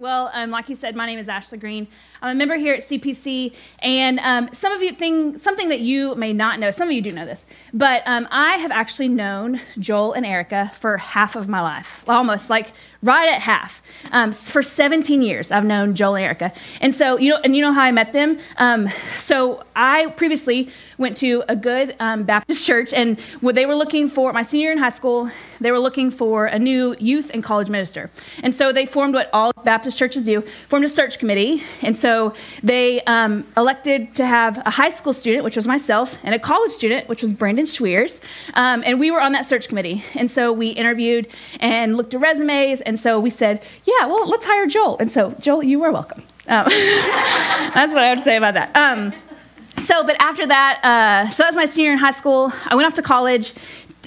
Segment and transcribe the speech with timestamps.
[0.00, 1.86] Well, um, like you said, my name is Ashley Green.
[2.22, 6.14] I'm a member here at CPC, and um, some of you think something that you
[6.14, 6.70] may not know.
[6.70, 10.72] Some of you do know this, but um, I have actually known Joel and Erica
[10.80, 13.82] for half of my life, almost like right at half.
[14.12, 17.62] Um, for 17 years, I've known Joel and Erica, and so you know, and you
[17.62, 18.38] know how I met them.
[18.58, 23.74] Um, so I previously went to a good um, Baptist church, and what they were
[23.74, 25.30] looking for my senior in high school.
[25.60, 28.10] They were looking for a new youth and college minister,
[28.42, 32.34] and so they formed what all Baptist churches do: formed a search committee, and so
[32.62, 36.72] they um, elected to have a high school student, which was myself, and a college
[36.72, 38.20] student, which was Brandon Schweers,
[38.54, 41.28] um, and we were on that search committee, and so we interviewed
[41.60, 45.30] and looked at resumes, and so we said, yeah, well, let's hire Joel, and so
[45.38, 46.24] Joel, you are welcome.
[46.48, 48.74] Um, that's what I have to say about that.
[48.74, 49.14] Um,
[49.76, 52.52] so, but after that, uh, so that was my senior in high school.
[52.66, 53.54] I went off to college.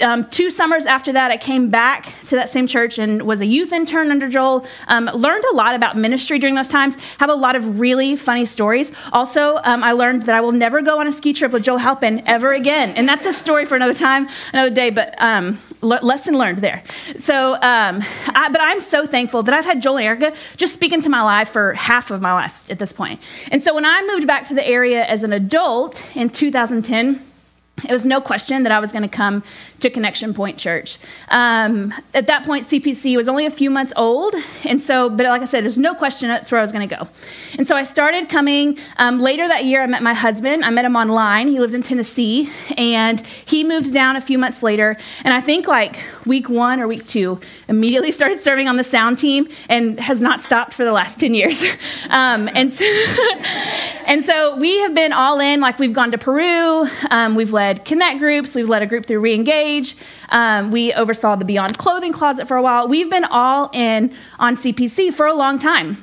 [0.01, 3.45] Um, two summers after that, I came back to that same church and was a
[3.45, 4.65] youth intern under Joel.
[4.89, 6.97] Um, learned a lot about ministry during those times.
[7.19, 8.91] Have a lot of really funny stories.
[9.13, 11.77] Also, um, I learned that I will never go on a ski trip with Joel
[11.77, 14.89] Halpin ever again, and that's a story for another time, another day.
[14.89, 15.15] But
[15.83, 16.83] um, lesson learned there.
[17.17, 20.93] So, um, I, but I'm so thankful that I've had Joel and Erica just speak
[20.93, 23.19] into my life for half of my life at this point.
[23.51, 27.32] And so, when I moved back to the area as an adult in 2010
[27.77, 29.43] it was no question that I was going to come
[29.79, 30.97] to Connection Point Church.
[31.29, 34.33] Um, at that point, CPC was only a few months old,
[34.65, 36.95] and so, but like I said, there's no question that's where I was going to
[36.95, 37.07] go.
[37.57, 38.77] And so I started coming.
[38.97, 40.63] Um, later that year, I met my husband.
[40.63, 41.47] I met him online.
[41.47, 44.95] He lived in Tennessee, and he moved down a few months later.
[45.23, 47.41] And I think like week one or week two,
[47.73, 51.33] immediately started serving on the sound team and has not stopped for the last 10
[51.33, 51.61] years.
[52.09, 52.85] um, and, so,
[54.05, 57.83] and so we have been all in, like we've gone to Peru, um, we've led
[57.85, 59.95] connect groups, we've led a group through Reengage,
[60.29, 62.87] um, we oversaw the Beyond Clothing Closet for a while.
[62.87, 65.97] We've been all in on CPC for a long time.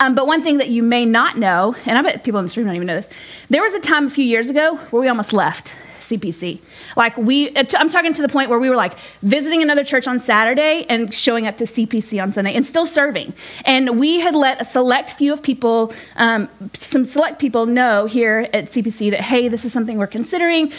[0.00, 2.56] Um, but one thing that you may not know, and I bet people in this
[2.56, 3.08] room don't even know this,
[3.48, 5.72] there was a time a few years ago where we almost left
[6.08, 6.58] CPC.
[6.96, 10.20] Like we, I'm talking to the point where we were like visiting another church on
[10.20, 13.34] Saturday and showing up to CPC on Sunday and still serving.
[13.64, 18.48] And we had let a select few of people, um, some select people know here
[18.52, 20.72] at CPC that, hey, this is something we're considering.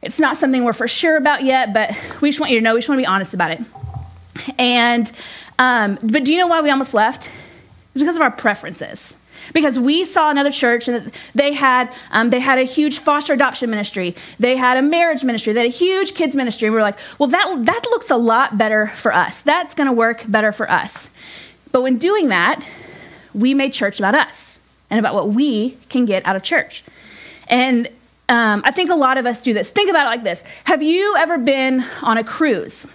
[0.00, 1.90] It's not something we're for sure about yet, but
[2.20, 3.60] we just want you to know, we just want to be honest about it.
[4.58, 5.10] And,
[5.58, 7.28] um, but do you know why we almost left?
[7.94, 9.14] It's because of our preferences
[9.52, 13.70] because we saw another church and they had um, they had a huge foster adoption
[13.70, 14.14] ministry.
[14.38, 15.52] They had a marriage ministry.
[15.52, 16.70] They had a huge kids ministry.
[16.70, 19.42] We were like well that that looks a lot better for us.
[19.42, 21.10] That's going to work better for us.
[21.70, 22.64] But when doing that
[23.34, 24.60] we made church about us
[24.90, 26.84] and about what we can get out of church.
[27.48, 27.88] And
[28.28, 29.70] um, i think a lot of us do this.
[29.70, 30.42] Think about it like this.
[30.64, 32.86] Have you ever been on a cruise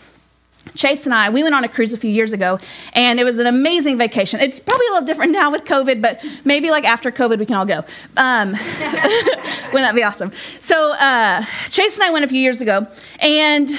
[0.75, 2.59] Chase and I, we went on a cruise a few years ago,
[2.93, 4.39] and it was an amazing vacation.
[4.39, 7.55] It's probably a little different now with COVID, but maybe like after COVID, we can
[7.55, 7.85] all go.
[8.15, 10.31] Um, wouldn't that be awesome?
[10.59, 12.87] So, uh, Chase and I went a few years ago,
[13.19, 13.69] and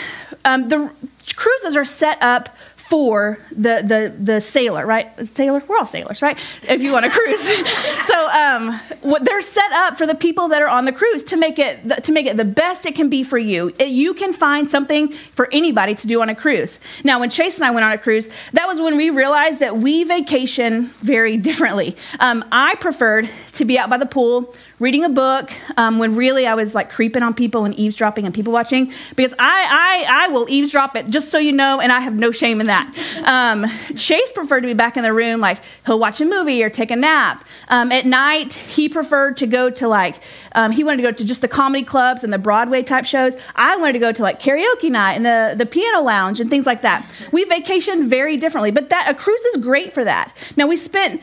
[0.45, 0.91] um, the
[1.37, 2.57] cruises are set up
[2.89, 5.11] for the, the, the sailor, right?
[5.27, 6.39] Sailor, we're all sailors, right?
[6.63, 7.43] If you want to cruise.
[8.07, 8.81] so um,
[9.21, 12.13] they're set up for the people that are on the cruise to make it to
[12.13, 13.75] make it the best it can be for you.
[13.79, 16.81] It, you can find something for anybody to do on a cruise.
[17.05, 19.77] Now, when Chase and I went on a cruise, that was when we realized that
[19.77, 21.95] we vacation very differently.
[22.21, 26.47] Um, I preferred to be out by the pool reading a book um, when really
[26.47, 30.29] I was like creeping on people and eavesdropping and people watching because I, I, I
[30.29, 32.87] will eavesdrop it just so you know, and I have no shame in that.
[33.25, 36.71] Um, Chase preferred to be back in the room, like he'll watch a movie or
[36.71, 37.45] take a nap.
[37.69, 40.17] Um, at night, he preferred to go to like,
[40.53, 43.37] um, he wanted to go to just the comedy clubs and the Broadway type shows.
[43.57, 46.67] I wanted to go to like karaoke night and the, the piano lounge and things
[46.67, 47.11] like that.
[47.33, 50.33] We vacationed very differently, but that a cruise is great for that.
[50.57, 51.21] Now, we spent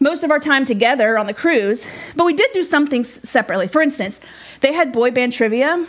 [0.00, 1.86] most of our time together on the cruise,
[2.16, 3.68] but we did do some things separately.
[3.68, 4.20] For instance,
[4.60, 5.86] they had boy band trivia.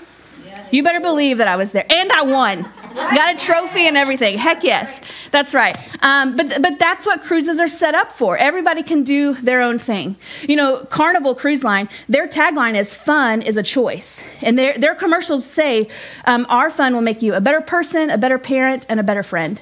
[0.72, 2.68] You better believe that I was there, and I won.
[2.94, 4.38] Got a trophy and everything.
[4.38, 5.00] Heck yes,
[5.32, 5.76] that's right.
[6.04, 8.38] Um, but but that's what cruises are set up for.
[8.38, 10.16] Everybody can do their own thing.
[10.48, 11.90] You know, Carnival Cruise Line.
[12.08, 15.88] Their tagline is "Fun is a choice," and their their commercials say,
[16.26, 19.24] um, "Our fun will make you a better person, a better parent, and a better
[19.24, 19.60] friend."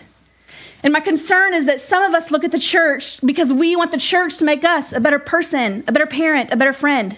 [0.83, 3.91] And my concern is that some of us look at the church because we want
[3.91, 7.17] the church to make us a better person, a better parent, a better friend.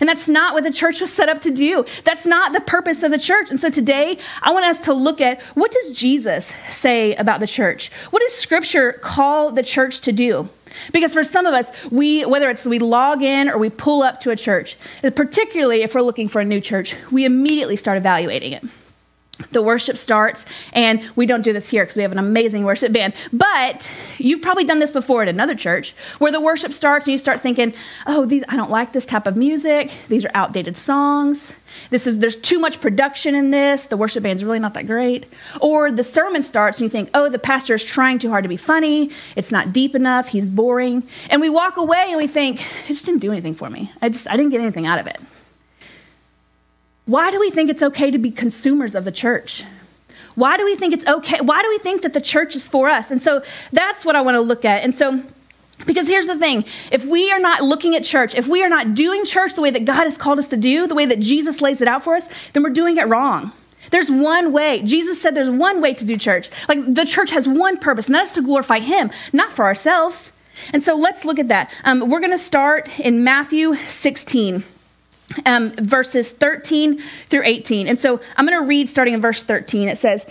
[0.00, 1.84] And that's not what the church was set up to do.
[2.04, 3.50] That's not the purpose of the church.
[3.50, 7.46] And so today, I want us to look at what does Jesus say about the
[7.46, 7.90] church?
[8.10, 10.48] What does scripture call the church to do?
[10.92, 14.20] Because for some of us, we whether it's we log in or we pull up
[14.20, 18.52] to a church, particularly if we're looking for a new church, we immediately start evaluating
[18.52, 18.64] it.
[19.50, 22.92] The worship starts and we don't do this here because we have an amazing worship
[22.92, 27.12] band but you've probably done this before at another church where the worship starts and
[27.12, 27.74] you start thinking
[28.06, 29.90] oh these i don't like this type of music.
[30.08, 31.52] These are outdated songs.
[31.90, 33.84] This is there's too much production in this.
[33.84, 35.26] The worship band's really not that great.
[35.60, 38.48] Or the sermon starts and you think oh the pastor is trying too hard to
[38.48, 39.10] be funny.
[39.36, 40.28] It's not deep enough.
[40.28, 41.02] He's boring.
[41.30, 43.92] And we walk away and we think it just didn't do anything for me.
[44.00, 45.20] I just i didn't get anything out of it
[47.12, 49.64] why do we think it's okay to be consumers of the church?
[50.34, 51.40] Why do we think it's okay?
[51.42, 53.10] Why do we think that the church is for us?
[53.10, 54.82] And so that's what I want to look at.
[54.82, 55.22] And so,
[55.84, 58.94] because here's the thing if we are not looking at church, if we are not
[58.94, 61.60] doing church the way that God has called us to do, the way that Jesus
[61.60, 63.52] lays it out for us, then we're doing it wrong.
[63.90, 64.80] There's one way.
[64.82, 66.48] Jesus said there's one way to do church.
[66.66, 70.32] Like the church has one purpose, and that is to glorify Him, not for ourselves.
[70.72, 71.70] And so let's look at that.
[71.84, 74.64] Um, we're going to start in Matthew 16
[75.46, 77.88] um, verses 13 through 18.
[77.88, 79.88] And so I'm going to read starting in verse 13.
[79.88, 80.26] It says,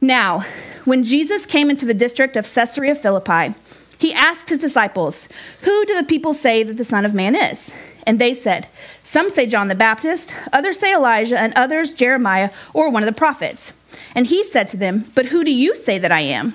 [0.00, 0.44] Now,
[0.84, 3.54] when Jesus came into the district of Caesarea Philippi,
[3.98, 5.28] he asked his disciples,
[5.62, 7.72] Who do the people say that the Son of Man is?
[8.06, 8.68] And they said,
[9.02, 13.18] Some say John the Baptist, others say Elijah, and others Jeremiah or one of the
[13.18, 13.72] prophets.
[14.14, 16.54] And he said to them, But who do you say that I am?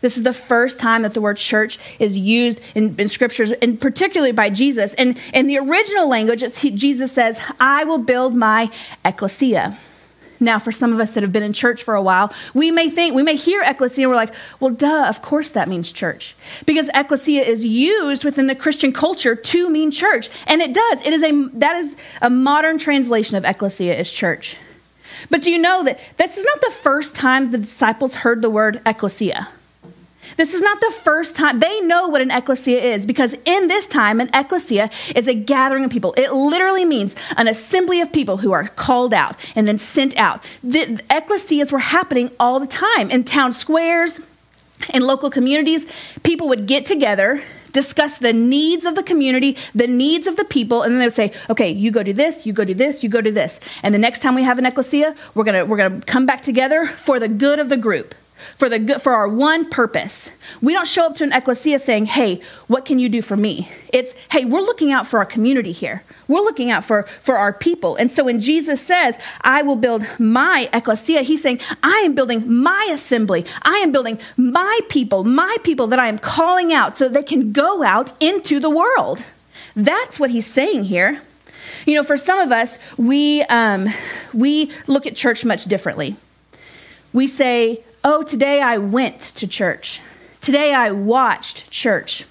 [0.00, 3.80] This is the first time that the word church is used in, in scriptures, and
[3.80, 4.94] particularly by Jesus.
[4.94, 8.70] And in the original language, he, Jesus says, I will build my
[9.04, 9.78] ecclesia.
[10.42, 12.88] Now, for some of us that have been in church for a while, we may
[12.88, 16.34] think, we may hear ecclesia, and we're like, well, duh, of course that means church.
[16.64, 20.30] Because ecclesia is used within the Christian culture to mean church.
[20.46, 21.04] And it does.
[21.04, 24.56] It is a, that is a modern translation of ecclesia is church.
[25.28, 28.48] But do you know that this is not the first time the disciples heard the
[28.48, 29.46] word ecclesia?
[30.40, 31.58] This is not the first time.
[31.58, 35.84] They know what an ecclesia is because in this time, an ecclesia is a gathering
[35.84, 36.14] of people.
[36.16, 40.42] It literally means an assembly of people who are called out and then sent out.
[40.64, 44.18] The ecclesias were happening all the time in town squares,
[44.94, 45.84] in local communities.
[46.22, 47.42] People would get together
[47.72, 51.14] discuss the needs of the community, the needs of the people, and then they would
[51.14, 53.60] say, okay, you go do this, you go do this, you go do this.
[53.84, 56.86] And the next time we have an ecclesia, we're gonna we're gonna come back together
[56.86, 58.14] for the good of the group
[58.56, 60.30] for, the, good, for our one purpose.
[60.60, 63.70] We don't show up to an ecclesia saying, hey, what can you do for me?
[63.92, 66.02] It's, hey, we're looking out for our community here.
[66.28, 67.96] We're looking out for, for our people.
[67.96, 72.52] And so when Jesus says, I will build my ecclesia, he's saying, I am building
[72.52, 73.44] my assembly.
[73.62, 77.22] I am building my people, my people that I am calling out so that they
[77.24, 79.24] can go out into the world.
[79.74, 81.20] That's what he's saying here.
[81.86, 83.88] You know, for some of us, we, um,
[84.32, 86.16] we look at church much differently.
[87.12, 90.00] We say, Oh, today I went to church.
[90.40, 92.24] Today I watched church.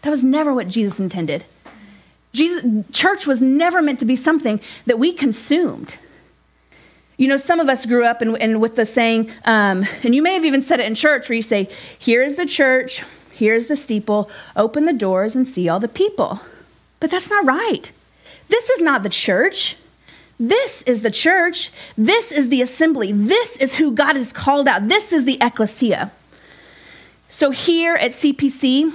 [0.00, 1.44] That was never what Jesus intended.
[2.32, 5.96] Jesus, church was never meant to be something that we consumed.
[7.18, 10.22] You know, some of us grew up and, and with the saying, um, and you
[10.22, 11.68] may have even said it in church, where you say,
[11.98, 13.04] Here is the church,
[13.34, 16.40] here's the steeple, open the doors and see all the people.
[16.98, 17.92] But that's not right.
[18.48, 19.76] This is not the church.
[20.48, 21.70] This is the church.
[21.96, 23.12] This is the assembly.
[23.12, 24.88] This is who God has called out.
[24.88, 26.10] This is the ecclesia.
[27.28, 28.92] So here at CPC,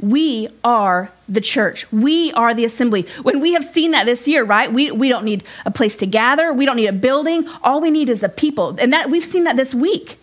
[0.00, 1.90] we are the church.
[1.92, 3.06] We are the assembly.
[3.22, 4.72] When we have seen that this year, right?
[4.72, 6.52] We, we don't need a place to gather.
[6.52, 7.46] We don't need a building.
[7.62, 8.74] All we need is the people.
[8.80, 10.18] And that we've seen that this week.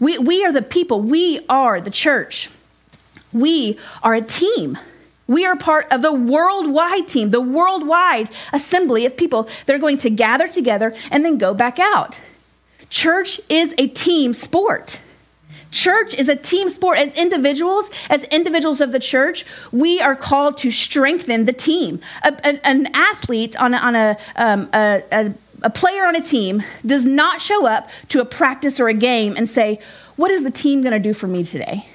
[0.00, 1.00] We, we are the people.
[1.00, 2.50] We are the church.
[3.32, 4.76] We are a team.
[5.30, 9.98] We are part of the worldwide team, the worldwide assembly of people that are going
[9.98, 12.18] to gather together and then go back out.
[12.88, 14.98] Church is a team sport.
[15.70, 16.98] Church is a team sport.
[16.98, 22.00] As individuals, as individuals of the church, we are called to strengthen the team.
[22.24, 25.32] A, a, an athlete on on a, um, a,
[25.62, 29.36] a player on a team does not show up to a practice or a game
[29.36, 29.78] and say,
[30.16, 31.86] What is the team going to do for me today?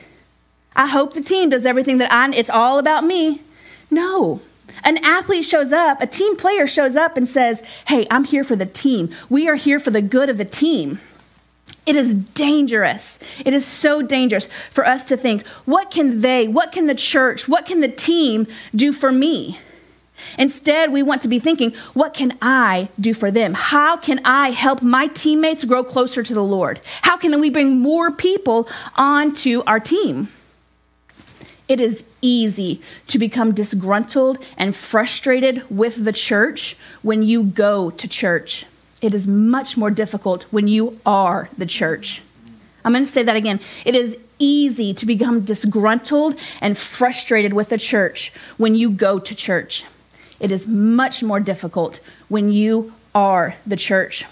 [0.76, 3.42] I hope the team does everything that I, it's all about me.
[3.90, 4.42] No.
[4.84, 8.56] An athlete shows up, a team player shows up and says, Hey, I'm here for
[8.56, 9.10] the team.
[9.30, 11.00] We are here for the good of the team.
[11.86, 13.20] It is dangerous.
[13.46, 17.48] It is so dangerous for us to think, what can they, what can the church,
[17.48, 19.60] what can the team do for me?
[20.38, 23.54] Instead, we want to be thinking, what can I do for them?
[23.54, 26.80] How can I help my teammates grow closer to the Lord?
[27.02, 30.30] How can we bring more people onto our team?
[31.68, 38.08] It is easy to become disgruntled and frustrated with the church when you go to
[38.08, 38.66] church.
[39.02, 42.22] It is much more difficult when you are the church.
[42.84, 43.60] I'm going to say that again.
[43.84, 49.36] It is easy to become disgruntled and frustrated with the church when you go to
[49.36, 49.86] church.
[50.40, 54.26] It is much more difficult when you are the church.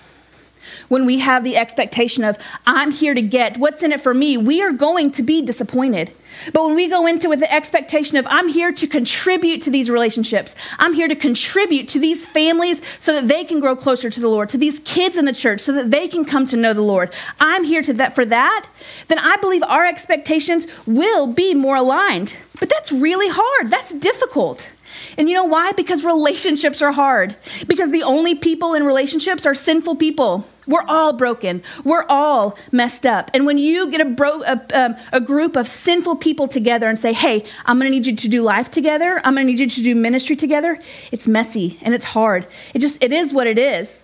[0.87, 4.37] When we have the expectation of, I'm here to get what's in it for me,
[4.37, 6.11] we are going to be disappointed.
[6.53, 9.89] But when we go into with the expectation of, I'm here to contribute to these
[9.89, 14.19] relationships, I'm here to contribute to these families so that they can grow closer to
[14.19, 16.73] the Lord, to these kids in the church so that they can come to know
[16.73, 18.67] the Lord, I'm here to that for that,
[19.07, 22.35] then I believe our expectations will be more aligned.
[22.59, 23.71] But that's really hard.
[23.71, 24.69] That's difficult.
[25.17, 25.71] And you know why?
[25.73, 27.35] Because relationships are hard.
[27.67, 30.47] Because the only people in relationships are sinful people.
[30.65, 31.61] We're all broken.
[31.83, 33.29] We're all messed up.
[33.33, 36.97] And when you get a, bro- a, um, a group of sinful people together and
[36.97, 39.59] say, hey, I'm going to need you to do life together, I'm going to need
[39.59, 40.79] you to do ministry together,
[41.11, 42.47] it's messy and it's hard.
[42.73, 43.99] It just, it is what it is.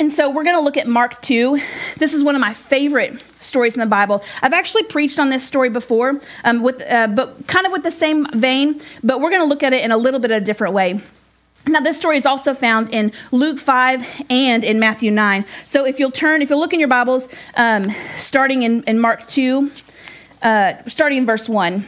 [0.00, 1.60] And so we're going to look at Mark 2.
[1.96, 4.22] This is one of my favorite stories in the Bible.
[4.42, 7.90] I've actually preached on this story before, um, with, uh, but kind of with the
[7.90, 10.44] same vein, but we're going to look at it in a little bit of a
[10.44, 11.00] different way.
[11.66, 15.44] Now, this story is also found in Luke 5 and in Matthew 9.
[15.64, 19.26] So if you'll turn, if you'll look in your Bibles, um, starting in, in Mark
[19.26, 19.70] 2,
[20.42, 21.84] uh, starting in verse 1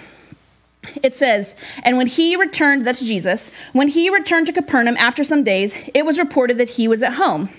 [1.03, 5.45] it says, And when he returned, that's Jesus, when he returned to Capernaum after some
[5.45, 7.51] days, it was reported that he was at home.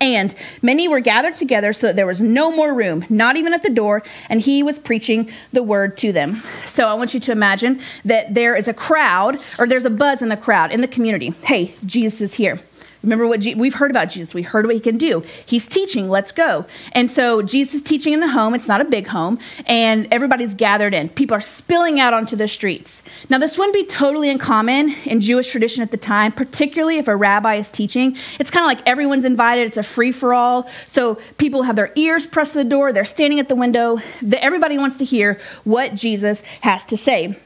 [0.00, 3.62] And many were gathered together so that there was no more room, not even at
[3.62, 6.42] the door, and he was preaching the word to them.
[6.66, 10.22] So I want you to imagine that there is a crowd, or there's a buzz
[10.22, 11.30] in the crowd, in the community.
[11.42, 12.60] Hey, Jesus is here.
[13.06, 14.34] Remember what Je- we've heard about Jesus.
[14.34, 15.22] We heard what he can do.
[15.46, 16.10] He's teaching.
[16.10, 16.66] Let's go.
[16.90, 18.52] And so Jesus is teaching in the home.
[18.52, 21.08] It's not a big home, and everybody's gathered in.
[21.10, 23.04] People are spilling out onto the streets.
[23.30, 27.14] Now, this wouldn't be totally uncommon in Jewish tradition at the time, particularly if a
[27.14, 28.16] rabbi is teaching.
[28.40, 29.68] It's kind of like everyone's invited.
[29.68, 30.68] It's a free for all.
[30.88, 32.92] So people have their ears pressed to the door.
[32.92, 33.98] They're standing at the window.
[34.32, 37.38] Everybody wants to hear what Jesus has to say.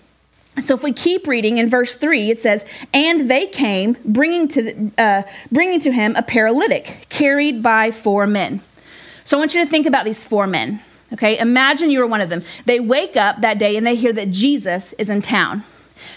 [0.59, 4.91] So if we keep reading in verse 3, it says, And they came, bringing to,
[4.99, 8.61] uh, bringing to him a paralytic carried by four men.
[9.25, 10.81] So I want you to think about these four men.
[11.13, 12.43] Okay, imagine you were one of them.
[12.67, 15.65] They wake up that day and they hear that Jesus is in town.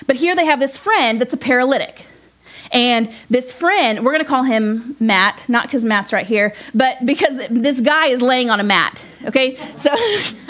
[0.08, 2.06] But here they have this friend that's a paralytic.
[2.74, 7.06] And this friend, we're going to call him Matt, not because Matt's right here, but
[7.06, 9.00] because this guy is laying on a mat.
[9.26, 9.56] Okay?
[9.78, 9.90] So,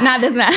[0.00, 0.54] not this Matt.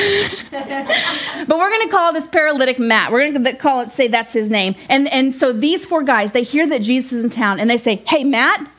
[1.47, 3.11] but we're going to call this paralytic Matt.
[3.11, 4.75] We're going to call it, say that's his name.
[4.87, 7.79] And, and so these four guys, they hear that Jesus is in town and they
[7.79, 8.69] say, Hey, Matt,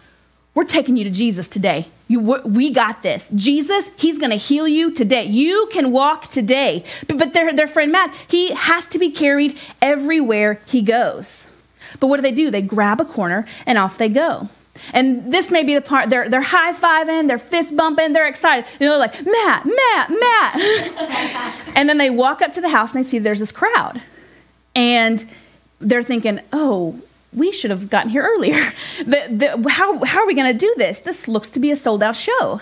[0.54, 1.88] we're taking you to Jesus today.
[2.06, 3.28] You, we got this.
[3.34, 5.24] Jesus, he's going to heal you today.
[5.24, 6.84] You can walk today.
[7.06, 11.44] But, but their, their friend Matt, he has to be carried everywhere he goes.
[12.00, 12.50] But what do they do?
[12.50, 14.48] They grab a corner and off they go.
[14.92, 18.64] And this may be the part they're, they're high fiving, they're fist bumping, they're excited.
[18.80, 21.54] Know, they're like, Matt, Matt, Matt.
[21.76, 24.00] and then they walk up to the house and they see there's this crowd.
[24.74, 25.28] And
[25.80, 27.00] they're thinking, oh,
[27.32, 28.72] we should have gotten here earlier.
[28.98, 31.00] The, the, how, how are we going to do this?
[31.00, 32.60] This looks to be a sold out show.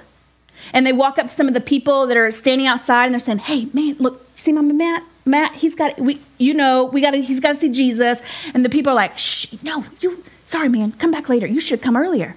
[0.72, 3.20] And they walk up to some of the people that are standing outside and they're
[3.20, 5.02] saying, hey, man, look, you see Mama Matt?
[5.26, 8.20] Matt, he's got we you know, we got to he's got to see Jesus.
[8.54, 11.46] And the people are like, "Shh, no, you sorry man, come back later.
[11.46, 12.36] You should come earlier."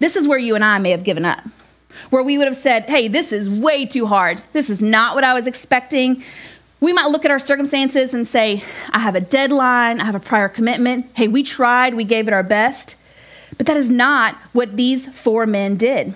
[0.00, 1.40] This is where you and I may have given up.
[2.10, 4.38] Where we would have said, "Hey, this is way too hard.
[4.52, 6.24] This is not what I was expecting."
[6.80, 10.20] We might look at our circumstances and say, I have a deadline, I have a
[10.20, 11.06] prior commitment.
[11.14, 12.94] Hey, we tried, we gave it our best.
[13.56, 16.12] But that is not what these four men did.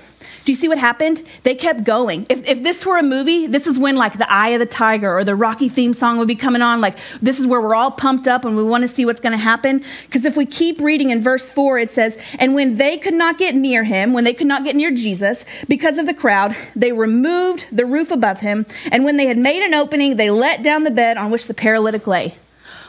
[0.48, 1.22] Do you see what happened?
[1.42, 2.26] They kept going.
[2.30, 5.14] If, if this were a movie, this is when like the Eye of the Tiger
[5.14, 6.80] or the Rocky theme song would be coming on.
[6.80, 9.34] Like this is where we're all pumped up and we want to see what's going
[9.34, 9.84] to happen.
[10.06, 13.36] Because if we keep reading in verse four, it says, "And when they could not
[13.36, 16.92] get near him, when they could not get near Jesus because of the crowd, they
[16.92, 20.84] removed the roof above him, and when they had made an opening, they let down
[20.84, 22.36] the bed on which the paralytic lay."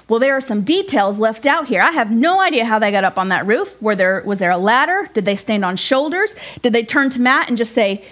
[0.10, 1.82] Well, there are some details left out here.
[1.82, 3.80] I have no idea how they got up on that roof.
[3.82, 5.08] Were there, was there a ladder?
[5.14, 6.36] Did they stand on shoulders?
[6.62, 8.04] Did they turn to Matt and just say,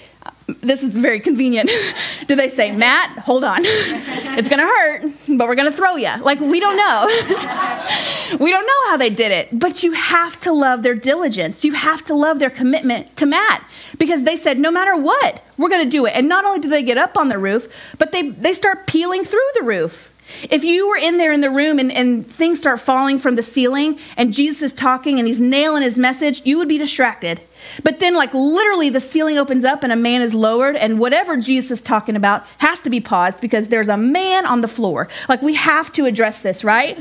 [0.61, 1.69] this is very convenient.
[2.27, 3.59] Did they say, Matt, hold on.
[3.63, 6.11] it's going to hurt, but we're going to throw you?
[6.21, 7.05] Like, we don't know.
[8.39, 11.65] we don't know how they did it, but you have to love their diligence.
[11.65, 15.69] You have to love their commitment to Matt because they said, no matter what, we're
[15.69, 16.13] going to do it.
[16.15, 19.25] And not only do they get up on the roof, but they, they start peeling
[19.25, 20.11] through the roof.
[20.49, 23.43] If you were in there in the room and, and things start falling from the
[23.43, 27.41] ceiling and Jesus is talking and he's nailing his message, you would be distracted.
[27.83, 31.37] But then, like, literally, the ceiling opens up and a man is lowered, and whatever
[31.37, 35.07] Jesus is talking about has to be paused because there's a man on the floor.
[35.27, 36.97] Like, we have to address this, right?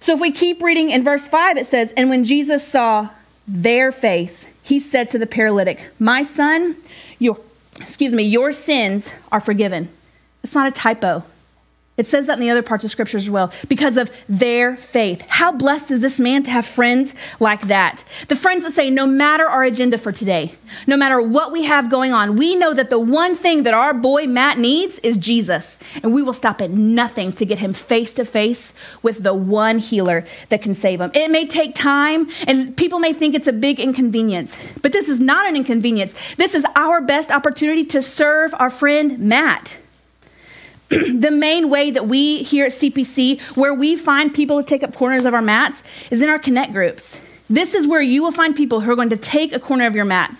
[0.00, 3.10] so, if we keep reading in verse 5, it says, And when Jesus saw
[3.46, 6.76] their faith, he said to the paralytic, My son,
[7.18, 7.38] your,
[7.76, 9.90] excuse me, your sins are forgiven.
[10.42, 11.24] It's not a typo.
[11.98, 15.22] It says that in the other parts of scripture as well, because of their faith.
[15.28, 18.02] How blessed is this man to have friends like that?
[18.28, 20.54] The friends that say, no matter our agenda for today,
[20.86, 23.92] no matter what we have going on, we know that the one thing that our
[23.92, 25.78] boy Matt needs is Jesus.
[26.02, 28.72] And we will stop at nothing to get him face to face
[29.02, 31.10] with the one healer that can save him.
[31.12, 35.20] It may take time, and people may think it's a big inconvenience, but this is
[35.20, 36.14] not an inconvenience.
[36.36, 39.76] This is our best opportunity to serve our friend Matt.
[41.20, 44.94] the main way that we here at CPC, where we find people to take up
[44.94, 47.18] corners of our mats, is in our connect groups.
[47.48, 49.94] This is where you will find people who are going to take a corner of
[49.94, 50.36] your mat.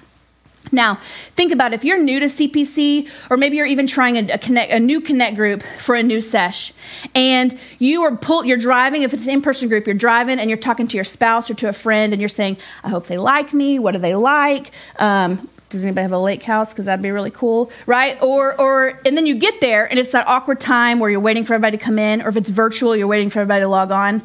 [0.70, 0.96] Now,
[1.36, 1.76] think about it.
[1.76, 5.00] if you're new to CPC, or maybe you're even trying a, a, connect, a new
[5.00, 6.72] connect group for a new sesh,
[7.14, 9.02] and you are pull, you're driving.
[9.02, 11.68] If it's an in-person group, you're driving and you're talking to your spouse or to
[11.68, 13.78] a friend, and you're saying, "I hope they like me.
[13.78, 14.70] What do they like?
[14.98, 16.72] Um, does anybody have a lake house?
[16.72, 18.20] Because that'd be really cool, right?
[18.22, 21.44] Or, or, and then you get there and it's that awkward time where you're waiting
[21.44, 23.90] for everybody to come in, or if it's virtual, you're waiting for everybody to log
[23.90, 24.22] on.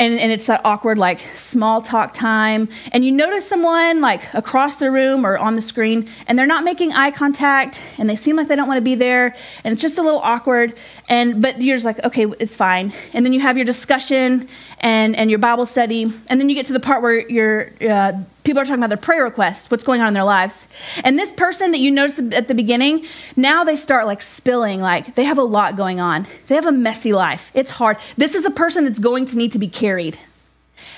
[0.00, 2.68] And, and it's that awkward, like, small talk time.
[2.92, 6.62] And you notice someone, like, across the room or on the screen, and they're not
[6.62, 9.82] making eye contact, and they seem like they don't want to be there, and it's
[9.82, 10.74] just a little awkward.
[11.08, 12.92] And, but you're just like, okay, it's fine.
[13.12, 14.46] And then you have your discussion
[14.78, 18.12] and, and your Bible study, and then you get to the part where you're, uh,
[18.48, 20.66] people are talking about their prayer requests, what's going on in their lives.
[21.04, 23.04] And this person that you noticed at the beginning,
[23.36, 26.26] now they start like spilling, like they have a lot going on.
[26.46, 27.50] They have a messy life.
[27.52, 27.98] It's hard.
[28.16, 30.18] This is a person that's going to need to be carried.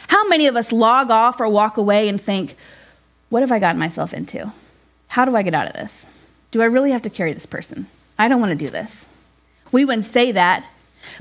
[0.07, 2.54] How many of us log off or walk away and think,
[3.30, 4.52] what have I gotten myself into?
[5.09, 6.07] How do I get out of this?
[6.52, 7.88] Do I really have to carry this person?
[8.16, 9.09] I don't want to do this.
[9.73, 10.64] We wouldn't say that,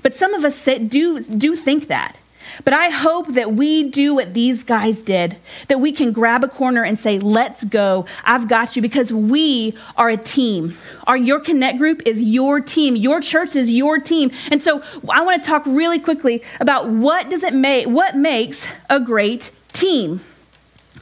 [0.04, 2.18] but some of us say, do, do think that.
[2.64, 5.38] But I hope that we do what these guys did,
[5.68, 8.06] that we can grab a corner and say, let's go.
[8.24, 10.76] I've got you because we are a team.
[11.08, 12.96] Our Your Connect group is your team.
[12.96, 14.32] Your church is your team.
[14.52, 18.68] And so I want to talk really quickly about what does it make, what makes
[18.90, 20.22] a great team?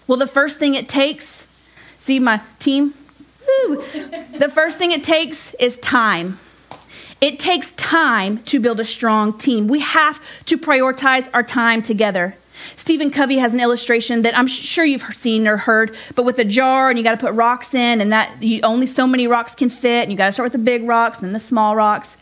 [0.05, 1.47] Well, the first thing it takes,
[1.99, 2.93] see my team?
[3.47, 3.77] Woo.
[4.37, 6.39] The first thing it takes is time.
[7.19, 9.67] It takes time to build a strong team.
[9.67, 12.35] We have to prioritize our time together.
[12.75, 16.45] Stephen Covey has an illustration that I'm sure you've seen or heard, but with a
[16.45, 19.55] jar and you got to put rocks in, and that you, only so many rocks
[19.55, 21.75] can fit, and you got to start with the big rocks and then the small
[21.75, 22.17] rocks.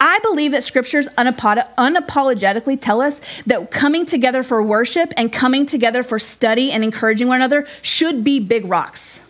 [0.00, 6.02] I believe that scriptures unapologetically tell us that coming together for worship and coming together
[6.02, 9.20] for study and encouraging one another should be big rocks.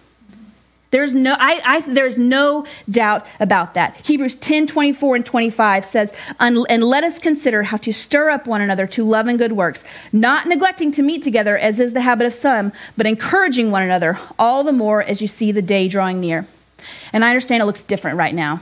[0.91, 3.97] There's no, I, I, there's no doubt about that.
[4.07, 8.61] Hebrews 10 24 and 25 says, And let us consider how to stir up one
[8.61, 12.27] another to love and good works, not neglecting to meet together, as is the habit
[12.27, 16.21] of some, but encouraging one another, all the more as you see the day drawing
[16.21, 16.47] near.
[17.13, 18.61] And I understand it looks different right now.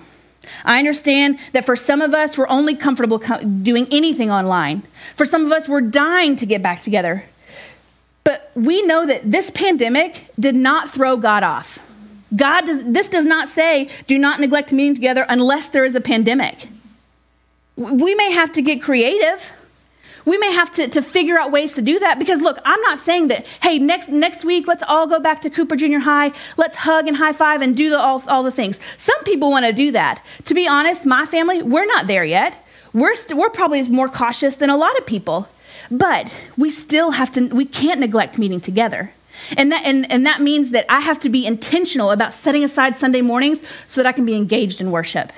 [0.65, 4.83] I understand that for some of us, we're only comfortable doing anything online.
[5.17, 7.25] For some of us, we're dying to get back together.
[8.25, 11.79] But we know that this pandemic did not throw God off.
[12.35, 16.01] God does, this does not say do not neglect meeting together unless there is a
[16.01, 16.69] pandemic.
[17.77, 19.53] We may have to get creative.
[20.25, 22.99] We may have to, to figure out ways to do that because look, I'm not
[22.99, 26.77] saying that, hey, next next week let's all go back to Cooper Junior High, let's
[26.77, 28.81] hug and high five and do the, all, all the things.
[28.97, 30.25] Some people want to do that.
[30.47, 32.57] To be honest, my family, we're not there yet.
[32.95, 35.49] We're, st- we're probably more cautious than a lot of people.
[35.91, 39.13] But we still have to, we can't neglect meeting together.
[39.57, 42.97] And that, and, and that means that I have to be intentional about setting aside
[42.97, 45.33] Sunday mornings so that I can be engaged in worship.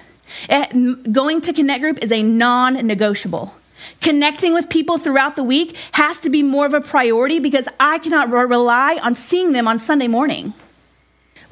[0.49, 3.55] It, eh, going to Connect Group is a non negotiable.
[4.01, 7.99] Connecting with people throughout the week has to be more of a priority because I
[7.99, 10.55] cannot re- rely on seeing them on Sunday morning.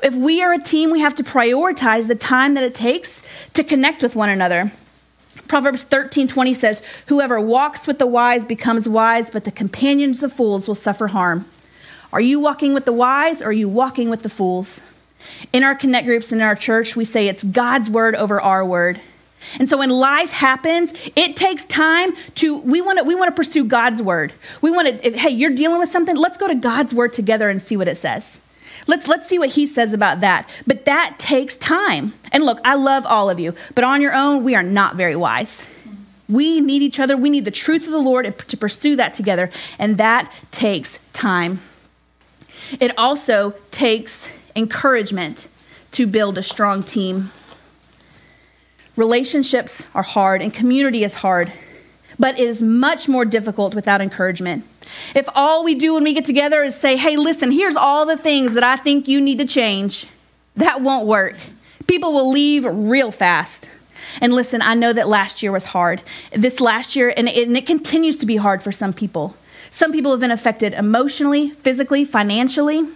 [0.02, 3.22] If we are a team, we have to prioritize the time that it takes
[3.54, 4.72] to connect with one another.
[5.48, 10.32] Proverbs 13 20 says, Whoever walks with the wise becomes wise, but the companions of
[10.32, 11.46] fools will suffer harm.
[12.14, 14.80] Are you walking with the wise or are you walking with the fools?
[15.52, 18.64] In our connect groups and in our church, we say it's God's word over our
[18.64, 19.00] word.
[19.58, 23.34] And so when life happens, it takes time to we want to we want to
[23.34, 24.32] pursue God's word.
[24.62, 27.50] We want to if, hey, you're dealing with something, let's go to God's word together
[27.50, 28.40] and see what it says.
[28.86, 30.48] Let's let's see what he says about that.
[30.68, 32.14] But that takes time.
[32.30, 35.16] And look, I love all of you, but on your own, we are not very
[35.16, 35.66] wise.
[36.28, 37.16] We need each other.
[37.16, 39.50] We need the truth of the Lord to pursue that together.
[39.80, 41.60] And that takes time.
[42.80, 45.48] It also takes encouragement
[45.92, 47.30] to build a strong team.
[48.96, 51.52] Relationships are hard and community is hard,
[52.18, 54.64] but it is much more difficult without encouragement.
[55.14, 58.16] If all we do when we get together is say, hey, listen, here's all the
[58.16, 60.06] things that I think you need to change,
[60.56, 61.36] that won't work.
[61.86, 63.68] People will leave real fast.
[64.20, 66.02] And listen, I know that last year was hard.
[66.32, 69.36] This last year, and it, and it continues to be hard for some people.
[69.74, 72.86] Some people have been affected emotionally, physically, financially.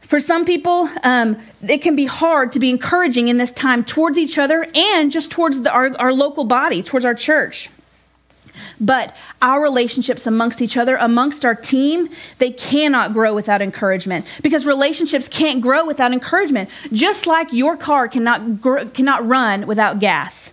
[0.00, 1.36] For some people, um,
[1.68, 5.30] it can be hard to be encouraging in this time towards each other and just
[5.30, 7.68] towards the, our, our local body, towards our church.
[8.80, 14.64] But our relationships amongst each other, amongst our team, they cannot grow without encouragement because
[14.64, 16.70] relationships can't grow without encouragement.
[16.94, 20.50] Just like your car cannot, cannot run without gas.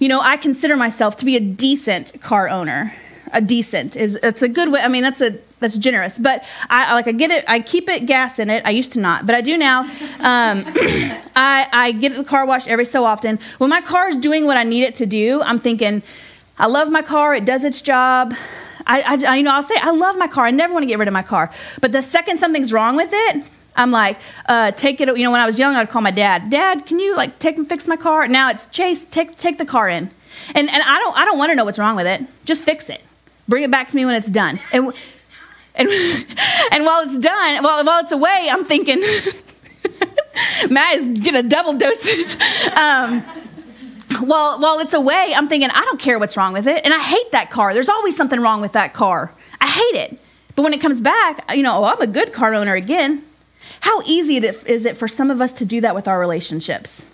[0.00, 2.92] You know, I consider myself to be a decent car owner.
[3.32, 4.80] A decent is it's a good way.
[4.80, 7.44] I mean, that's a that's generous, but I like I get it.
[7.48, 8.64] I keep it gas in it.
[8.66, 9.80] I used to not, but I do now.
[9.80, 10.64] Um,
[11.34, 13.38] I I get the car wash every so often.
[13.58, 16.02] When my car is doing what I need it to do, I'm thinking
[16.58, 18.34] I love my car, it does its job.
[18.86, 20.46] I, I, you know, I'll say, I love my car.
[20.46, 21.50] I never want to get rid of my car.
[21.80, 25.08] But the second something's wrong with it, I'm like, uh, take it.
[25.08, 26.50] You know, when I was young, I'd call my dad.
[26.50, 28.28] Dad, can you like take and fix my car?
[28.28, 30.10] Now it's Chase, take take the car in,
[30.54, 32.22] and and I don't I don't want to know what's wrong with it.
[32.44, 33.00] Just fix it.
[33.48, 34.58] Bring it back to me when it's done.
[34.72, 34.92] And
[35.74, 35.88] and
[36.72, 39.00] and while it's done, while while it's away, I'm thinking,
[40.70, 42.40] Matt is getting a double dosage.
[42.76, 43.22] um,
[44.20, 46.84] while, while it's away, I'm thinking, I don't care what's wrong with it.
[46.84, 47.74] And I hate that car.
[47.74, 49.32] There's always something wrong with that car.
[49.60, 50.18] I hate it.
[50.54, 53.24] But when it comes back, you know, oh, I'm a good car owner again.
[53.80, 57.06] How easy is it for some of us to do that with our relationships?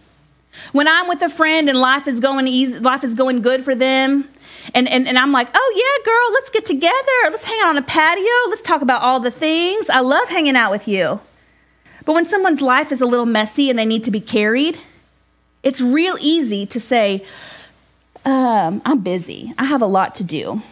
[0.73, 3.75] When I'm with a friend and life is going easy, life is going good for
[3.75, 4.29] them,
[4.75, 7.31] and, and, and I'm like, oh yeah, girl, let's get together.
[7.31, 8.25] Let's hang out on a patio.
[8.49, 9.89] Let's talk about all the things.
[9.89, 11.21] I love hanging out with you.
[12.05, 14.79] But when someone's life is a little messy and they need to be carried,
[15.63, 17.25] it's real easy to say,
[18.25, 19.53] um, I'm busy.
[19.59, 20.63] I have a lot to do.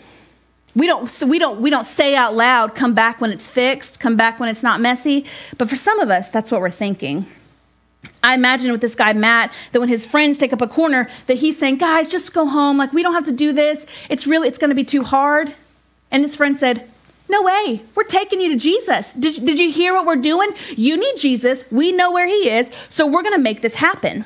[0.74, 3.98] We don't, so we, don't, we don't say out loud, come back when it's fixed,
[3.98, 5.24] come back when it's not messy.
[5.56, 7.26] But for some of us, that's what we're thinking.
[8.26, 11.36] I imagine with this guy, Matt, that when his friends take up a corner, that
[11.36, 12.76] he's saying, guys, just go home.
[12.76, 13.86] Like, we don't have to do this.
[14.10, 15.54] It's really, it's going to be too hard.
[16.10, 16.90] And his friend said,
[17.28, 17.82] no way.
[17.94, 19.14] We're taking you to Jesus.
[19.14, 20.50] Did, did you hear what we're doing?
[20.76, 21.64] You need Jesus.
[21.70, 22.72] We know where he is.
[22.88, 24.24] So we're going to make this happen.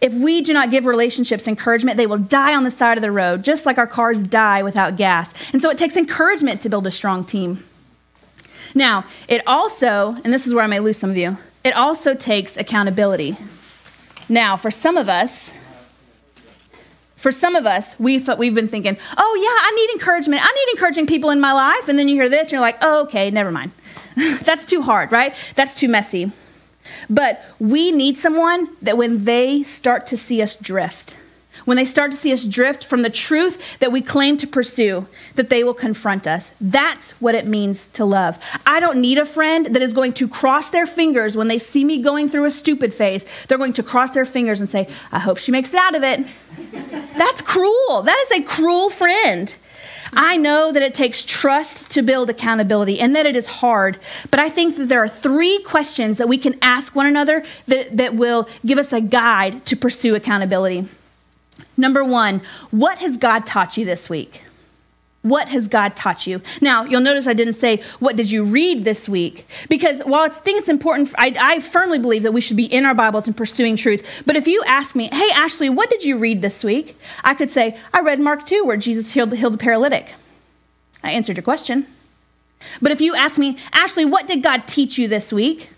[0.00, 3.12] If we do not give relationships encouragement, they will die on the side of the
[3.12, 5.34] road, just like our cars die without gas.
[5.52, 7.64] And so it takes encouragement to build a strong team.
[8.74, 12.14] Now, it also, and this is where I may lose some of you, it also
[12.14, 13.36] takes accountability.
[14.28, 15.54] Now, for some of us,
[17.16, 20.42] for some of us, we thought we've been thinking, oh yeah, I need encouragement.
[20.44, 21.88] I need encouraging people in my life.
[21.88, 23.72] And then you hear this, and you're like, oh, okay, never mind.
[24.42, 25.34] That's too hard, right?
[25.54, 26.32] That's too messy.
[27.08, 31.16] But we need someone that when they start to see us drift,
[31.64, 35.06] when they start to see us drift from the truth that we claim to pursue,
[35.34, 36.52] that they will confront us.
[36.60, 38.38] That's what it means to love.
[38.66, 41.84] I don't need a friend that is going to cross their fingers when they see
[41.84, 43.24] me going through a stupid phase.
[43.48, 46.02] They're going to cross their fingers and say, I hope she makes it out of
[46.02, 46.26] it.
[47.16, 48.02] That's cruel.
[48.02, 49.54] That is a cruel friend.
[50.16, 53.98] I know that it takes trust to build accountability and that it is hard,
[54.30, 57.96] but I think that there are three questions that we can ask one another that,
[57.96, 60.88] that will give us a guide to pursue accountability.
[61.76, 64.44] Number one, what has God taught you this week?
[65.24, 66.42] What has God taught you?
[66.60, 69.46] Now, you'll notice I didn't say, What did you read this week?
[69.70, 72.84] Because while I think it's important, I, I, firmly believe that we should be in
[72.84, 74.06] our Bibles and pursuing truth.
[74.26, 76.98] But if you ask me, Hey, Ashley, what did you read this week?
[77.24, 80.14] I could say, I read Mark 2, where Jesus healed, healed the paralytic.
[81.02, 81.86] I answered your question.
[82.82, 85.70] But if you ask me, Ashley, what did God teach you this week?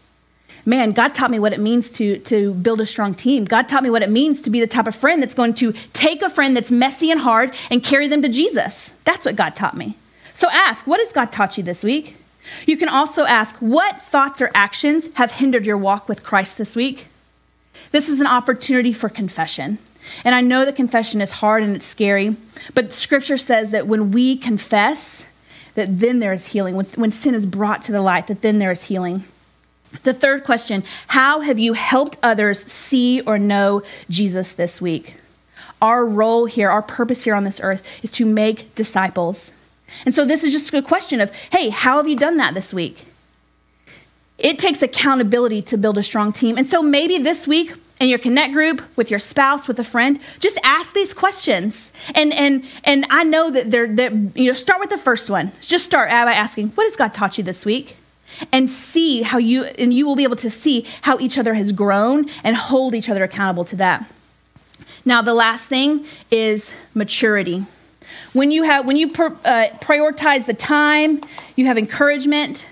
[0.66, 3.44] Man, God taught me what it means to, to build a strong team.
[3.44, 5.72] God taught me what it means to be the type of friend that's going to
[5.92, 8.92] take a friend that's messy and hard and carry them to Jesus.
[9.04, 9.96] That's what God taught me.
[10.34, 12.16] So ask, what has God taught you this week?
[12.66, 16.76] You can also ask, what thoughts or actions have hindered your walk with Christ this
[16.76, 17.06] week?
[17.92, 19.78] This is an opportunity for confession.
[20.24, 22.36] And I know that confession is hard and it's scary,
[22.74, 25.24] but scripture says that when we confess,
[25.74, 26.74] that then there is healing.
[26.74, 29.24] When, when sin is brought to the light, that then there is healing.
[30.02, 35.14] The third question How have you helped others see or know Jesus this week?
[35.82, 39.52] Our role here, our purpose here on this earth is to make disciples.
[40.04, 42.72] And so this is just a question of hey, how have you done that this
[42.72, 43.06] week?
[44.38, 46.58] It takes accountability to build a strong team.
[46.58, 50.20] And so maybe this week, in your connect group with your spouse with a friend
[50.38, 54.80] just ask these questions and and and i know that they're, they're you know start
[54.80, 57.96] with the first one just start by asking what has god taught you this week
[58.52, 61.72] and see how you and you will be able to see how each other has
[61.72, 64.10] grown and hold each other accountable to that.
[65.04, 67.66] Now the last thing is maturity.
[68.32, 71.20] When you have when you uh, prioritize the time
[71.56, 72.64] you have encouragement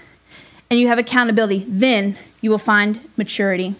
[0.71, 3.75] and you have accountability then you will find maturity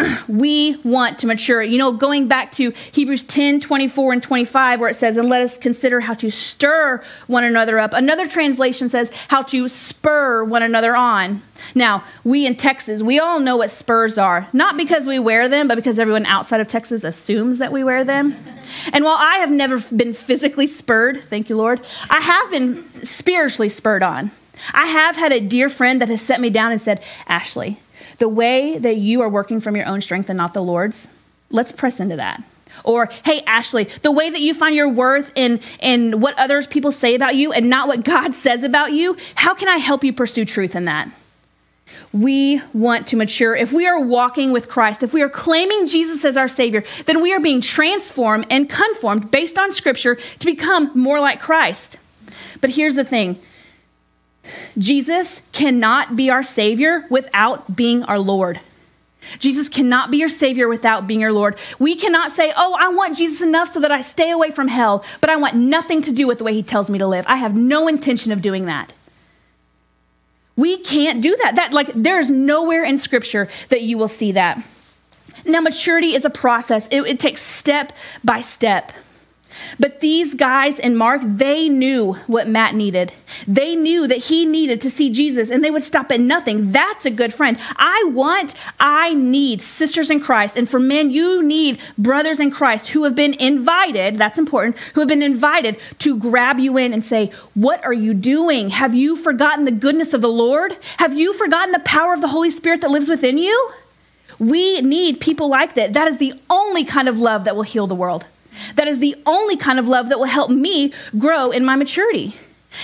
[0.28, 1.62] we want to mature.
[1.62, 5.42] You know, going back to Hebrews 10 24 and 25, where it says, And let
[5.42, 7.92] us consider how to stir one another up.
[7.94, 11.42] Another translation says, How to spur one another on.
[11.74, 15.68] Now, we in Texas, we all know what spurs are, not because we wear them,
[15.68, 18.36] but because everyone outside of Texas assumes that we wear them.
[18.92, 23.68] And while I have never been physically spurred, thank you, Lord, I have been spiritually
[23.68, 24.30] spurred on.
[24.72, 27.78] I have had a dear friend that has set me down and said, Ashley,
[28.22, 31.08] the way that you are working from your own strength and not the Lord's,
[31.50, 32.40] let's press into that.
[32.84, 36.92] Or, hey, Ashley, the way that you find your worth in, in what others people
[36.92, 40.12] say about you and not what God says about you, how can I help you
[40.12, 41.10] pursue truth in that?
[42.12, 43.56] We want to mature.
[43.56, 47.22] If we are walking with Christ, if we are claiming Jesus as our Savior, then
[47.22, 51.96] we are being transformed and conformed based on Scripture to become more like Christ.
[52.60, 53.42] But here's the thing
[54.76, 58.60] Jesus cannot be our Savior without being our Lord.
[59.38, 61.56] Jesus cannot be your Savior without being your Lord.
[61.78, 65.04] We cannot say, Oh, I want Jesus enough so that I stay away from hell,
[65.20, 67.24] but I want nothing to do with the way He tells me to live.
[67.28, 68.92] I have no intention of doing that.
[70.56, 71.56] We can't do that.
[71.56, 74.62] That like there's nowhere in Scripture that you will see that.
[75.44, 76.86] Now, maturity is a process.
[76.90, 78.92] It, it takes step by step.
[79.78, 83.12] But these guys in Mark, they knew what Matt needed.
[83.46, 86.72] They knew that he needed to see Jesus and they would stop at nothing.
[86.72, 87.58] That's a good friend.
[87.76, 90.56] I want, I need sisters in Christ.
[90.56, 95.00] And for men, you need brothers in Christ who have been invited, that's important, who
[95.00, 98.70] have been invited to grab you in and say, What are you doing?
[98.70, 100.76] Have you forgotten the goodness of the Lord?
[100.98, 103.72] Have you forgotten the power of the Holy Spirit that lives within you?
[104.38, 105.92] We need people like that.
[105.92, 108.26] That is the only kind of love that will heal the world.
[108.76, 112.34] That is the only kind of love that will help me grow in my maturity.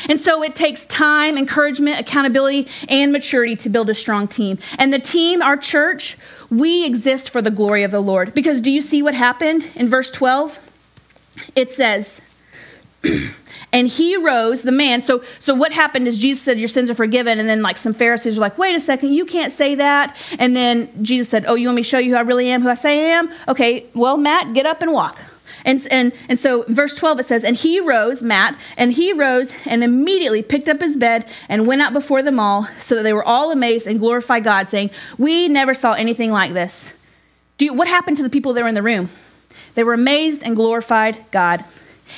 [0.09, 4.59] And so it takes time, encouragement, accountability, and maturity to build a strong team.
[4.79, 6.19] And the team, our church,
[6.51, 8.35] we exist for the glory of the Lord.
[8.35, 10.59] Because do you see what happened in verse 12?
[11.57, 12.21] It says,
[13.73, 16.95] and he rose the man so so what happened is jesus said your sins are
[16.95, 20.17] forgiven and then like some pharisees were like wait a second you can't say that
[20.39, 22.63] and then jesus said oh you want me to show you who i really am
[22.63, 25.19] who i say i am okay well matt get up and walk
[25.65, 29.53] and, and, and so, verse 12, it says, And he rose, Matt, and he rose
[29.67, 33.13] and immediately picked up his bed and went out before them all, so that they
[33.13, 36.93] were all amazed and glorified God, saying, We never saw anything like this.
[37.59, 39.11] Do you, what happened to the people that were in the room?
[39.75, 41.65] They were amazed and glorified God.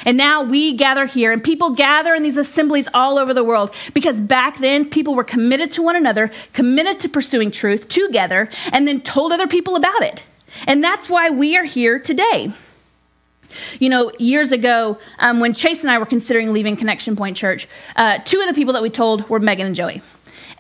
[0.05, 3.75] And now we gather here, and people gather in these assemblies all over the world
[3.93, 8.87] because back then people were committed to one another, committed to pursuing truth together, and
[8.87, 10.23] then told other people about it.
[10.67, 12.53] And that's why we are here today.
[13.79, 17.69] You know, years ago, um, when Chase and I were considering leaving Connection Point Church,
[17.97, 20.03] uh, two of the people that we told were Megan and Joey.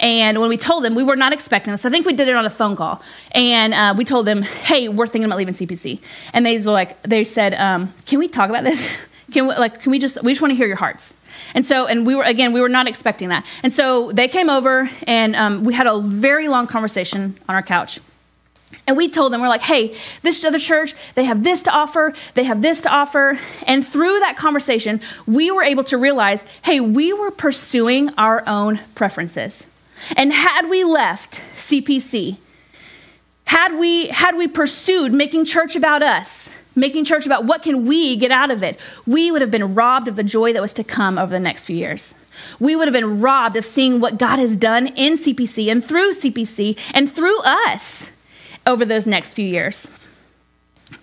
[0.00, 1.85] And when we told them, we were not expecting this.
[1.85, 3.03] I think we did it on a phone call.
[3.33, 6.00] And uh, we told them, hey, we're thinking about leaving CPC.
[6.33, 8.90] And they like, they said, um, can we talk about this?
[9.33, 11.12] can we, like, can we just, we just want to hear your hearts.
[11.55, 13.44] And so, and we were, again, we were not expecting that.
[13.62, 17.62] And so they came over and um, we had a very long conversation on our
[17.62, 18.00] couch.
[18.90, 22.12] And we told them, we're like, hey, this other church, they have this to offer,
[22.35, 23.38] they have this to offer.
[23.64, 28.81] And through that conversation, we were able to realize, hey, we were pursuing our own
[28.96, 29.64] preferences.
[30.16, 32.38] And had we left CPC,
[33.44, 38.16] had we, had we pursued making church about us, making church about what can we
[38.16, 38.76] get out of it,
[39.07, 41.64] we would have been robbed of the joy that was to come over the next
[41.64, 42.12] few years.
[42.59, 46.14] We would have been robbed of seeing what God has done in CPC and through
[46.14, 48.11] CPC and through us
[48.70, 49.88] over those next few years.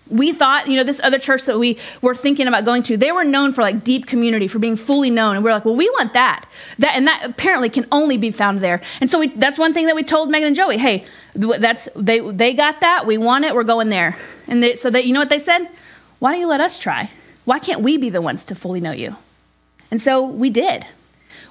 [0.09, 3.11] We thought, you know, this other church that we were thinking about going to, they
[3.11, 5.35] were known for like deep community, for being fully known.
[5.35, 6.49] And we are like, well, we want that.
[6.79, 8.81] That and that apparently can only be found there.
[9.01, 12.19] And so we, that's one thing that we told Megan and Joey, hey, that's they
[12.19, 13.05] they got that.
[13.05, 13.53] We want it.
[13.53, 14.17] We're going there.
[14.47, 15.67] And they, so that you know what they said?
[16.19, 17.11] Why don't you let us try?
[17.45, 19.15] Why can't we be the ones to fully know you?
[19.91, 20.85] And so we did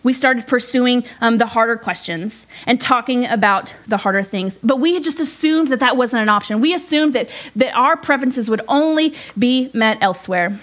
[0.06, 4.56] we started pursuing um, the harder questions and talking about the harder things.
[4.62, 6.60] But we had just assumed that that wasn't an option.
[6.60, 10.60] We assumed that, that our preferences would only be met elsewhere.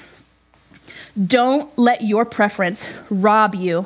[1.27, 3.86] Don't let your preference rob you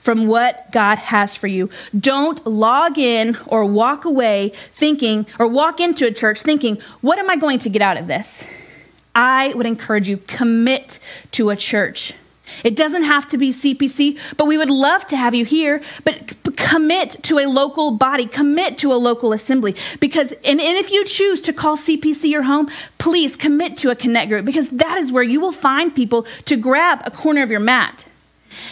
[0.00, 1.68] from what God has for you.
[1.98, 7.28] Don't log in or walk away thinking, or walk into a church thinking, what am
[7.28, 8.44] I going to get out of this?
[9.14, 11.00] I would encourage you, commit
[11.32, 12.14] to a church.
[12.64, 15.82] It doesn't have to be CPC, but we would love to have you here.
[16.04, 19.74] But commit to a local body, commit to a local assembly.
[20.00, 23.94] Because, and, and if you choose to call CPC your home, please commit to a
[23.94, 27.50] connect group because that is where you will find people to grab a corner of
[27.50, 28.04] your mat.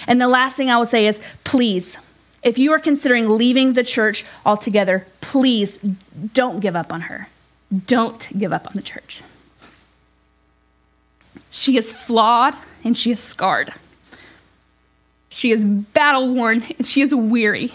[0.06, 1.98] And the last thing I will say is please,
[2.42, 5.78] if you are considering leaving the church altogether, please
[6.32, 7.28] don't give up on her.
[7.86, 9.22] Don't give up on the church.
[11.54, 13.72] She is flawed and she is scarred.
[15.28, 17.72] She is battle worn and she is weary.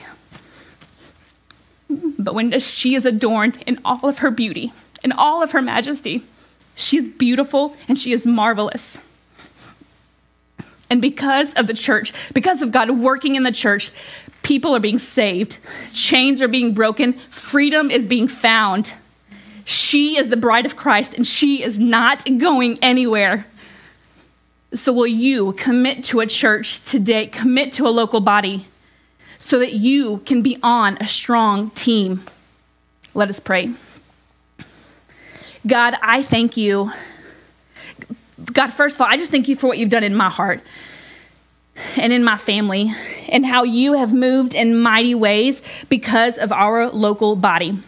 [1.89, 6.23] But when she is adorned in all of her beauty, in all of her majesty,
[6.75, 8.97] she is beautiful and she is marvelous.
[10.89, 13.91] And because of the church, because of God working in the church,
[14.43, 15.57] people are being saved,
[15.93, 18.91] chains are being broken, freedom is being found.
[19.63, 23.45] She is the bride of Christ and she is not going anywhere.
[24.71, 28.67] So, will you commit to a church today, commit to a local body
[29.39, 32.23] so that you can be on a strong team?
[33.15, 33.73] Let us pray.
[35.65, 36.91] God, I thank you.
[38.53, 40.61] God, first of all, I just thank you for what you've done in my heart
[41.97, 42.91] and in my family
[43.29, 47.79] and how you have moved in mighty ways because of our local body.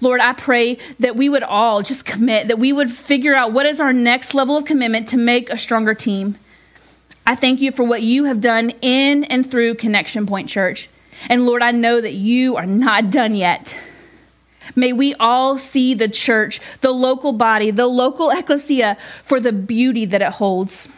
[0.00, 3.66] Lord, I pray that we would all just commit, that we would figure out what
[3.66, 6.38] is our next level of commitment to make a stronger team.
[7.26, 10.88] I thank you for what you have done in and through Connection Point Church.
[11.28, 13.74] And Lord, I know that you are not done yet.
[14.74, 20.04] May we all see the church, the local body, the local ecclesia for the beauty
[20.06, 20.88] that it holds.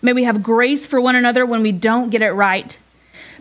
[0.00, 2.78] May we have grace for one another when we don't get it right.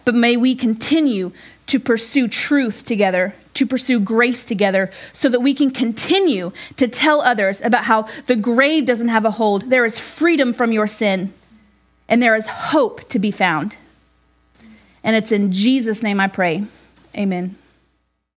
[0.06, 1.32] But may we continue
[1.68, 7.22] to pursue truth together, to pursue grace together, so that we can continue to tell
[7.22, 9.70] others about how the grave doesn't have a hold.
[9.70, 11.34] There is freedom from your sin,
[12.08, 13.76] and there is hope to be found.
[15.04, 16.66] And it's in Jesus' name I pray.
[17.16, 17.56] Amen.